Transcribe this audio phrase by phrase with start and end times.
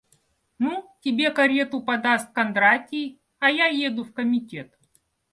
[0.59, 0.71] Ну,
[1.01, 4.75] тебе карету подаст Кондратий, а я еду в комитет.